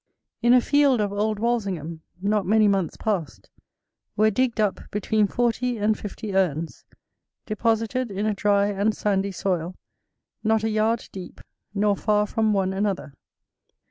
In 0.41 0.51
a 0.53 0.61
field 0.61 0.99
of 0.99 1.13
Old 1.13 1.37
Walsingham, 1.37 2.01
not 2.19 2.43
many 2.47 2.67
months 2.67 2.97
past, 2.97 3.51
were 4.17 4.31
digged 4.31 4.59
up 4.59 4.81
between 4.89 5.27
forty 5.27 5.77
and 5.77 5.95
fifty 5.95 6.33
urns, 6.33 6.85
deposited 7.45 8.09
in 8.09 8.25
a 8.25 8.33
dry 8.33 8.65
and 8.65 8.97
sandy 8.97 9.31
soil, 9.31 9.75
not 10.43 10.63
a 10.63 10.71
yard 10.71 11.07
deep, 11.11 11.39
nor 11.75 11.95
far 11.95 12.25
from 12.25 12.51
one 12.51 12.73
another. 12.73 13.13